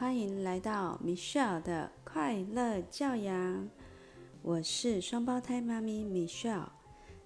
[0.00, 3.68] 欢迎来到 Michelle 的快乐教养。
[4.40, 6.70] 我是双胞胎妈咪 Michelle，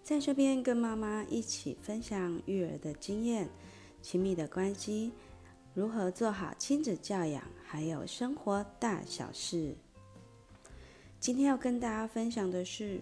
[0.02, 3.48] 在这边跟妈妈一起分享育儿的经验、
[4.02, 5.12] 亲密的关系，
[5.72, 9.76] 如何做好亲子教养，还有生活大小事。
[11.20, 13.00] 今天要跟大家分享的是，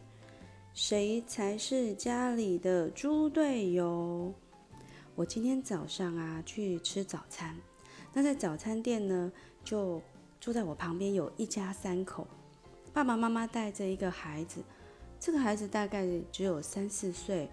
[0.74, 4.34] 谁才是家里的猪队友？
[5.14, 7.56] 我今天早上啊去吃早餐。
[8.14, 9.32] 那在早餐店呢，
[9.64, 10.00] 就
[10.40, 12.26] 住在我旁边有一家三口，
[12.92, 14.62] 爸爸妈妈带着一个孩子，
[15.20, 17.48] 这个孩子大概只有三四岁。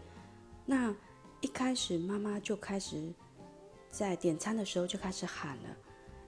[0.65, 0.93] 那
[1.41, 3.13] 一开始妈妈就开始
[3.89, 5.77] 在点餐的时候就开始喊了：“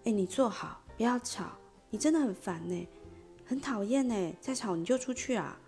[0.05, 1.45] 哎，你坐好，不要吵，
[1.89, 2.87] 你真的很烦呢，
[3.45, 5.59] 很讨厌呢，再吵你就出去啊！”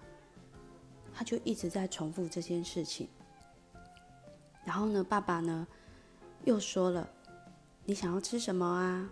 [1.13, 3.07] 他就一直在重复这件事情。
[4.65, 5.67] 然后呢，爸爸呢
[6.45, 7.09] 又说了。
[7.85, 9.09] 你想要吃什么啊？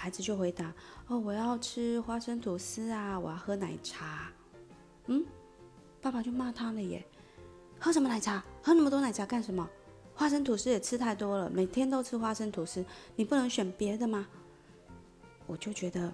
[0.00, 0.72] 孩子就回答
[1.08, 4.32] ：“哦，我要吃花生吐司啊，我要喝奶茶。”
[5.08, 5.22] 嗯，
[6.00, 7.04] 爸爸就骂他了耶
[7.78, 8.42] ：“喝什么奶茶？
[8.62, 9.68] 喝那么多奶茶干什么？
[10.14, 12.82] 花生吐司也吃太多了，每天都吃花生吐司，
[13.14, 14.26] 你不能选别的吗？”
[15.46, 16.10] 我就觉得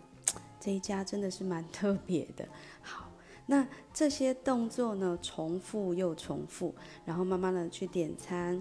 [0.58, 2.44] 这一家真的是蛮特别的。
[2.82, 3.08] 好，
[3.46, 6.74] 那这些动作呢，重复又重复，
[7.04, 8.60] 然后妈妈呢去点餐。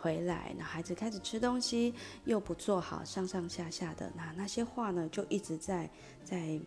[0.00, 5.90] 回来，那孩子开始吃东西，又不做好，上上下下的，那那些话呢，就一直在
[6.24, 6.58] 在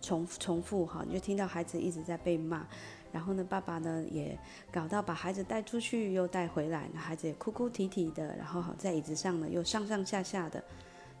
[0.00, 2.64] 重重复哈，你就听到孩子一直在被骂，
[3.10, 4.38] 然后呢，爸爸呢也
[4.70, 10.62] 搞到把孩子带出去又带回来，那孩子也哭哭啼啼的，然后好在椅子上呢又上上下下的，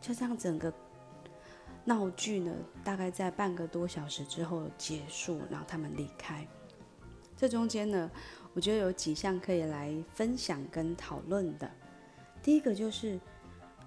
[0.00, 0.72] 就这样整个
[1.84, 6.46] 闹剧呢，大概在半个多小时之后结束，然后他们离开，
[7.36, 8.08] 这中间呢。
[8.54, 11.70] 我觉得有几项可以来分享跟讨论的。
[12.42, 13.18] 第一个就是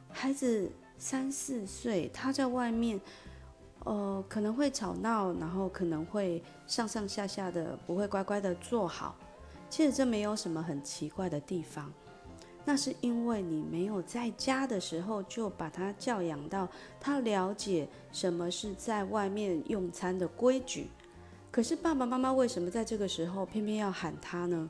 [0.10, 3.00] 孩子三四岁，他在外面，
[3.84, 9.16] 呃，可能会吵闹，然后可能会上上下下的，不会乖乖的坐好。
[9.70, 11.92] 其实这没有什么很奇怪的地方，
[12.64, 16.68] 那是因为你没有在家的时候就把他教养到
[17.00, 20.90] 他了解什么是在外面用餐的规矩。
[21.56, 24.70] 可是爸爸妈妈为什么在这个时候偏偏要喊他呢？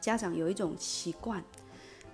[0.00, 1.40] 家长有一种习惯，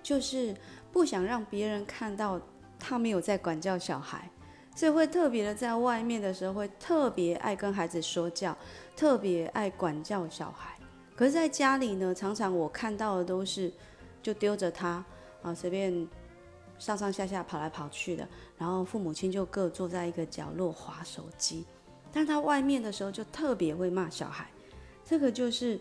[0.03, 0.55] 就是
[0.91, 2.39] 不想让别人看到
[2.77, 4.29] 他没有在管教小孩，
[4.75, 8.55] 所以会特别的在外面的时候会特别爱跟孩子说教，
[8.95, 10.77] 特别爱管教小孩。
[11.15, 13.73] 可是在家里呢，常常我看到的都是
[14.21, 15.03] 就丢着他
[15.41, 16.07] 啊，随便
[16.77, 21.65] 上上下下跑来跑去的，然后父母亲就各坐在一个角落划手机。
[22.11, 24.49] 但他外面的时候就特别会骂小孩，
[25.05, 25.79] 这个就是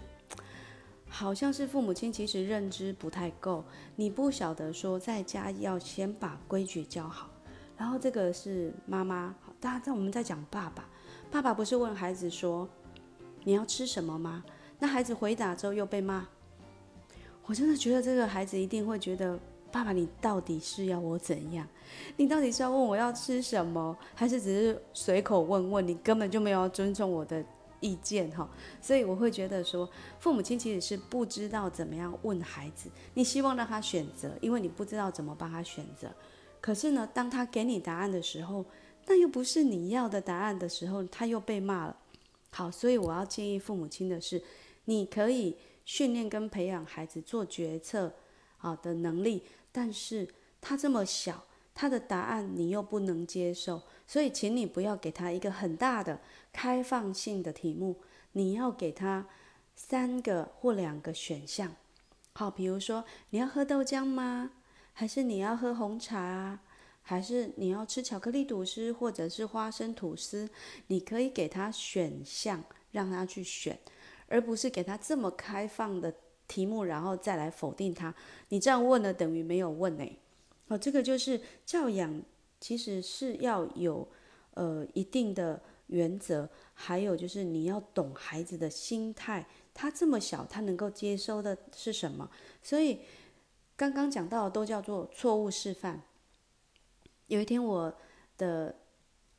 [1.08, 3.64] 好像是父母亲其实认知不太够，
[3.96, 7.28] 你不晓得说在家要先把规矩教好，
[7.76, 10.88] 然后这个是妈妈，大家在我们在讲爸爸，
[11.30, 12.68] 爸爸不是问孩子说
[13.44, 14.44] 你要吃什么吗？
[14.78, 16.26] 那孩子回答之后又被骂，
[17.46, 19.38] 我真的觉得这个孩子一定会觉得。
[19.72, 21.66] 爸爸，你到底是要我怎样？
[22.16, 25.86] 你到底是要问我要吃什么，还是只是随口问问？
[25.86, 27.44] 你根本就没有尊重我的
[27.80, 28.48] 意见哈。
[28.80, 29.88] 所以我会觉得说，
[30.18, 32.90] 父母亲其实是不知道怎么样问孩子。
[33.14, 36.08] 你希望让他选择，因为你不知道怎么帮他选择。
[36.60, 38.64] 可是呢，当他给你答案的时候，
[39.06, 41.96] 那又不是你要的答案的时候，他又被骂了。
[42.50, 44.42] 好，所以我要建议父母亲的是，
[44.84, 48.12] 你可以训练跟培养孩子做决策
[48.56, 49.42] 好的能力。
[49.72, 50.28] 但是
[50.60, 56.20] 他这么小，他的答案你又不能接受，所以请你不要给他一个很大的
[56.52, 58.00] 开放性的题目，
[58.32, 59.26] 你要给他
[59.74, 61.74] 三个或两个选项。
[62.34, 64.50] 好，比如说你要喝豆浆吗？
[64.92, 66.60] 还是你要喝红茶？
[67.02, 70.48] 还是你要吃巧克力吐司或者是花生吐司？
[70.88, 73.78] 你可以给他选项，让他去选，
[74.28, 76.14] 而不是给他这么开放的。
[76.50, 78.12] 题目，然后再来否定他。
[78.48, 80.04] 你这样问了，等于没有问呢。
[80.66, 82.20] 哦，这个就是教养，
[82.60, 84.06] 其实是要有
[84.54, 89.46] 呃一定的原则，还有就是你要懂孩子的心态。
[89.72, 92.28] 他这么小，他能够接收的是什么？
[92.60, 92.98] 所以
[93.76, 96.02] 刚刚讲到的都叫做错误示范。
[97.28, 97.94] 有一天，我
[98.36, 98.74] 的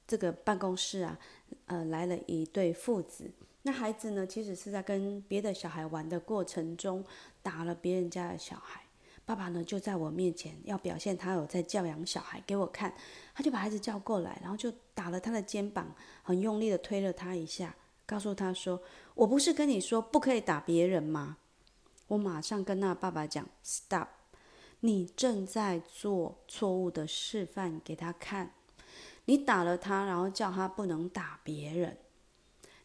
[0.07, 1.19] 这个办公室啊，
[1.65, 3.29] 呃，来了一对父子。
[3.63, 4.25] 那孩子呢？
[4.25, 7.05] 其实是在跟别的小孩玩的过程中
[7.43, 8.81] 打了别人家的小孩。
[9.23, 12.93] 爸爸呢就在我面前要表现他有在教养小孩给我看，
[13.35, 15.93] 他就把孩子叫过来，然后就打了他的肩膀，
[16.23, 17.75] 很用力的推了他一下，
[18.05, 18.81] 告诉他说
[19.13, 21.37] ：“我不是跟你说不可以打别人吗？”
[22.07, 24.07] 我马上跟那爸爸讲：“Stop！
[24.79, 28.53] 你正在做错误的示范给他看。
[29.25, 31.95] 你打了他，然后叫他不能打别人。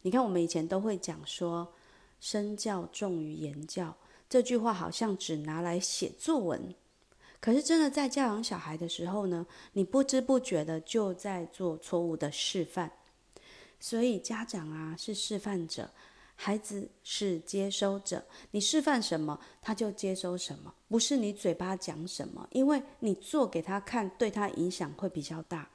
[0.06, 1.66] 你看，我们以前都会讲说
[2.20, 3.92] “身教重于言教”
[4.30, 6.72] 这句话，好像只拿来写作文。
[7.40, 12.92] 可是，真的在教养小孩的时候呢，你不知不觉的就在做错误的示范。
[13.80, 15.90] 所以，家长啊是示范者。
[16.36, 25.68] 孩子是接收者，你示范什么，他就接收什么，不是你嘴巴讲什么，因为你做给他看，对他影响会比较大。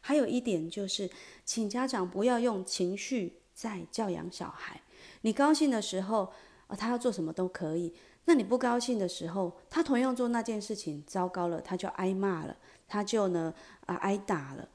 [0.00, 1.10] 还有一点就是，
[1.44, 4.80] 请家长不要用情绪在教养小孩。
[5.22, 6.32] 你高兴的时候，
[6.66, 7.92] 啊，他要做什么都可以；
[8.24, 12.56] 那你不高兴的时候，他同样做那件事情，糟糕了，他就挨骂了，
[12.86, 13.52] 他就呢
[13.86, 14.68] 啊挨打了。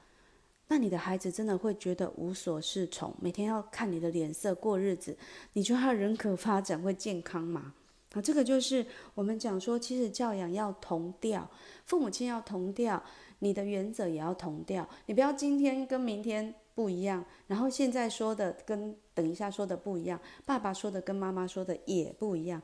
[0.67, 5.17] 那你的孩子真的会觉得无所适从，每天要看你的脸色过日子，
[5.53, 7.73] 你觉得他人格发展会健康吗？
[8.13, 11.49] 啊，这个就是我们讲说，其实教养要同调，
[11.85, 13.03] 父母亲要同调，
[13.39, 22.61] 你的原则也要同调，你不要今天跟明天不一样，然后现在说的跟等一下说的不一样，爸爸说的跟妈妈说的也不一样。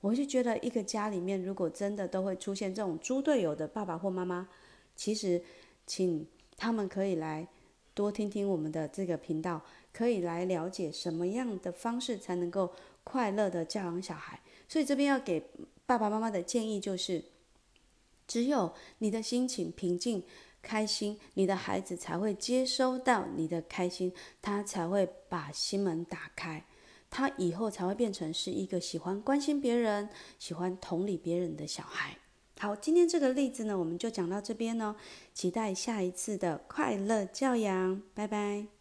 [0.00, 4.48] 我就觉得一个家里面如果真的都会出现这种猪队友的爸爸或妈妈，
[4.94, 5.42] 其实
[5.86, 6.26] 请。
[6.54, 7.48] 他们可以来
[7.92, 9.60] 多听听我们的这个频道，
[9.92, 12.70] 可以来了解什么样的方式才能够
[13.04, 14.40] 快乐的教养小孩。
[14.68, 15.50] 所以这边要给
[15.84, 17.24] 爸爸妈妈的建议就是：
[18.26, 20.24] 只有你的心情平静、
[20.62, 26.64] 开心，你的孩子才会接收到你的开心，他才会把心门打开，
[27.10, 30.08] 他以后才会变成是一个喜欢关心别人、
[30.38, 32.16] 喜欢同理别人的小孩。
[32.58, 34.94] 好，今天这个例子呢，我们就讲到这边哦。
[35.34, 38.71] 期待下一次的快乐教养，拜拜。